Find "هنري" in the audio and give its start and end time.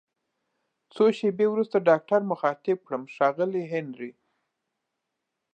3.73-4.11